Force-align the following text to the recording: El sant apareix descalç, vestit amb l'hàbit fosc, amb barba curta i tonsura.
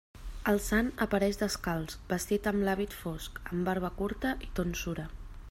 El 0.51 0.61
sant 0.67 0.87
apareix 1.05 1.37
descalç, 1.41 1.93
vestit 2.13 2.51
amb 2.53 2.67
l'hàbit 2.69 2.97
fosc, 3.03 3.39
amb 3.51 3.71
barba 3.71 3.93
curta 4.01 4.35
i 4.49 4.53
tonsura. 4.61 5.09